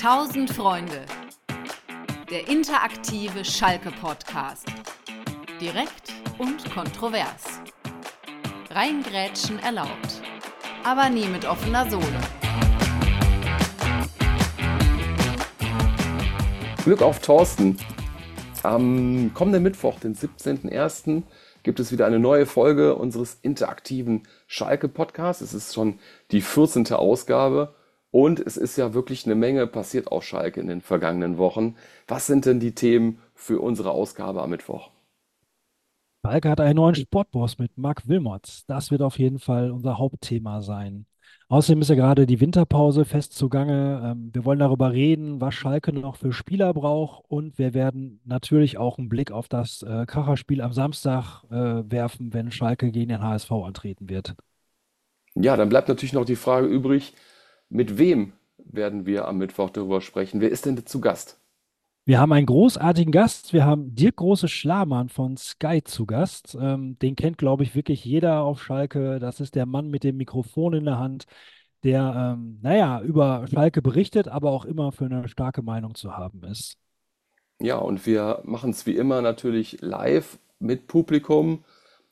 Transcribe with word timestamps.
Tausend 0.00 0.50
Freunde. 0.50 1.04
Der 2.30 2.48
interaktive 2.48 3.44
Schalke-Podcast. 3.44 4.66
Direkt 5.60 6.14
und 6.38 6.64
kontrovers. 6.72 7.60
Reingrätschen 8.70 9.58
erlaubt. 9.58 10.22
Aber 10.84 11.10
nie 11.10 11.26
mit 11.26 11.44
offener 11.44 11.90
Sohle. 11.90 12.18
Glück 16.82 17.02
auf 17.02 17.18
Thorsten. 17.18 17.76
Am 18.62 19.32
kommenden 19.34 19.62
Mittwoch, 19.62 20.00
den 20.00 20.14
17.01., 20.14 21.24
gibt 21.62 21.78
es 21.78 21.92
wieder 21.92 22.06
eine 22.06 22.18
neue 22.18 22.46
Folge 22.46 22.94
unseres 22.94 23.36
interaktiven 23.42 24.22
Schalke-Podcasts. 24.46 25.42
Es 25.42 25.52
ist 25.52 25.74
schon 25.74 25.98
die 26.30 26.40
14. 26.40 26.90
Ausgabe 26.94 27.74
und 28.10 28.40
es 28.40 28.56
ist 28.56 28.76
ja 28.76 28.94
wirklich 28.94 29.24
eine 29.26 29.34
Menge 29.34 29.66
passiert 29.66 30.08
auf 30.08 30.24
Schalke 30.24 30.60
in 30.60 30.66
den 30.68 30.80
vergangenen 30.80 31.38
Wochen. 31.38 31.76
Was 32.08 32.26
sind 32.26 32.46
denn 32.46 32.60
die 32.60 32.74
Themen 32.74 33.20
für 33.34 33.60
unsere 33.60 33.90
Ausgabe 33.92 34.42
am 34.42 34.50
Mittwoch? 34.50 34.90
Schalke 36.24 36.50
hat 36.50 36.60
einen 36.60 36.76
neuen 36.76 36.94
Sportboss 36.94 37.58
mit 37.58 37.76
Marc 37.78 38.06
Wilmots. 38.08 38.64
Das 38.66 38.90
wird 38.90 39.02
auf 39.02 39.18
jeden 39.18 39.38
Fall 39.38 39.70
unser 39.70 39.98
Hauptthema 39.98 40.60
sein. 40.60 41.06
Außerdem 41.48 41.80
ist 41.82 41.88
ja 41.90 41.94
gerade 41.96 42.26
die 42.26 42.40
Winterpause 42.40 43.04
fest 43.04 43.32
zugange. 43.34 44.00
Ähm, 44.04 44.30
wir 44.32 44.44
wollen 44.44 44.58
darüber 44.58 44.92
reden, 44.92 45.40
was 45.40 45.54
Schalke 45.54 45.92
noch 45.92 46.16
für 46.16 46.32
Spieler 46.32 46.72
braucht 46.74 47.24
und 47.28 47.58
wir 47.58 47.74
werden 47.74 48.20
natürlich 48.24 48.78
auch 48.78 48.98
einen 48.98 49.08
Blick 49.08 49.32
auf 49.32 49.48
das 49.48 49.82
äh, 49.82 50.06
Kracherspiel 50.06 50.60
am 50.62 50.72
Samstag 50.72 51.42
äh, 51.50 51.90
werfen, 51.90 52.32
wenn 52.32 52.50
Schalke 52.52 52.90
gegen 52.92 53.08
den 53.08 53.22
HSV 53.22 53.50
antreten 53.52 54.08
wird. 54.08 54.34
Ja, 55.34 55.56
dann 55.56 55.68
bleibt 55.68 55.88
natürlich 55.88 56.12
noch 56.12 56.24
die 56.24 56.36
Frage 56.36 56.66
übrig, 56.66 57.14
mit 57.70 57.98
wem 57.98 58.32
werden 58.58 59.06
wir 59.06 59.26
am 59.26 59.38
Mittwoch 59.38 59.70
darüber 59.70 60.00
sprechen? 60.00 60.40
Wer 60.40 60.50
ist 60.50 60.66
denn 60.66 60.84
zu 60.84 61.00
Gast? 61.00 61.38
Wir 62.04 62.18
haben 62.18 62.32
einen 62.32 62.46
großartigen 62.46 63.12
Gast. 63.12 63.52
Wir 63.52 63.64
haben 63.64 63.94
Dirk 63.94 64.16
Große 64.16 64.48
Schlamann 64.48 65.08
von 65.08 65.36
Sky 65.36 65.82
zu 65.84 66.06
Gast. 66.06 66.56
Ähm, 66.60 66.98
den 66.98 67.14
kennt, 67.14 67.38
glaube 67.38 67.62
ich, 67.62 67.74
wirklich 67.74 68.04
jeder 68.04 68.42
auf 68.42 68.62
Schalke. 68.62 69.18
Das 69.20 69.40
ist 69.40 69.54
der 69.54 69.66
Mann 69.66 69.88
mit 69.88 70.02
dem 70.02 70.16
Mikrofon 70.16 70.74
in 70.74 70.84
der 70.86 70.98
Hand, 70.98 71.26
der, 71.84 72.34
ähm, 72.34 72.58
naja, 72.62 73.00
über 73.02 73.46
Schalke 73.46 73.82
berichtet, 73.82 74.28
aber 74.28 74.50
auch 74.50 74.64
immer 74.64 74.92
für 74.92 75.04
eine 75.04 75.28
starke 75.28 75.62
Meinung 75.62 75.94
zu 75.94 76.16
haben 76.16 76.42
ist. 76.44 76.78
Ja, 77.60 77.76
und 77.76 78.06
wir 78.06 78.40
machen 78.44 78.70
es 78.70 78.86
wie 78.86 78.96
immer 78.96 79.22
natürlich 79.22 79.80
live 79.80 80.38
mit 80.58 80.86
Publikum. 80.86 81.64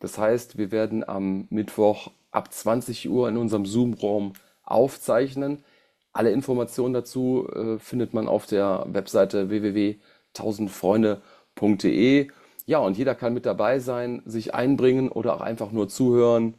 Das 0.00 0.18
heißt, 0.18 0.58
wir 0.58 0.72
werden 0.72 1.08
am 1.08 1.46
Mittwoch 1.50 2.10
ab 2.32 2.52
20 2.52 3.08
Uhr 3.08 3.28
in 3.28 3.36
unserem 3.36 3.64
Zoom-Raum 3.64 4.32
aufzeichnen. 4.66 5.64
Alle 6.12 6.30
Informationen 6.32 6.94
dazu 6.94 7.48
äh, 7.54 7.78
findet 7.78 8.14
man 8.14 8.28
auf 8.28 8.46
der 8.46 8.86
Webseite 8.88 9.50
www.tausendfreunde.de. 9.50 12.28
Ja, 12.66 12.78
und 12.78 12.98
jeder 12.98 13.14
kann 13.14 13.34
mit 13.34 13.46
dabei 13.46 13.78
sein, 13.78 14.22
sich 14.26 14.54
einbringen 14.54 15.10
oder 15.10 15.36
auch 15.36 15.40
einfach 15.40 15.70
nur 15.72 15.88
zuhören 15.88 16.54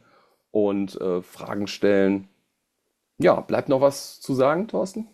und 0.50 1.00
äh, 1.00 1.22
Fragen 1.22 1.66
stellen. 1.66 2.28
Ja, 3.18 3.40
bleibt 3.40 3.68
noch 3.68 3.80
was 3.80 4.20
zu 4.20 4.34
sagen, 4.34 4.68
Thorsten? 4.68 5.08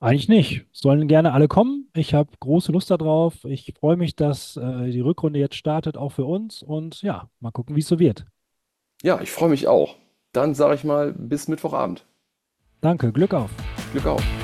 Eigentlich 0.00 0.28
nicht. 0.28 0.66
Sollen 0.72 1.06
gerne 1.06 1.32
alle 1.32 1.46
kommen. 1.46 1.88
Ich 1.94 2.12
habe 2.12 2.30
große 2.40 2.72
Lust 2.72 2.90
darauf. 2.90 3.44
Ich 3.44 3.72
freue 3.78 3.96
mich, 3.96 4.16
dass 4.16 4.56
äh, 4.56 4.90
die 4.90 5.00
Rückrunde 5.00 5.38
jetzt 5.38 5.54
startet, 5.54 5.96
auch 5.96 6.10
für 6.10 6.24
uns. 6.24 6.64
Und 6.64 7.02
ja, 7.02 7.30
mal 7.38 7.52
gucken, 7.52 7.76
wie 7.76 7.80
es 7.80 7.86
so 7.86 8.00
wird. 8.00 8.26
Ja, 9.02 9.20
ich 9.20 9.30
freue 9.30 9.50
mich 9.50 9.68
auch. 9.68 9.96
Dann 10.32 10.54
sage 10.54 10.74
ich 10.74 10.84
mal 10.84 11.12
bis 11.12 11.48
Mittwochabend. 11.48 12.06
Danke, 12.80 13.12
Glück 13.12 13.34
auf. 13.34 13.50
Glück 13.92 14.06
auf. 14.06 14.41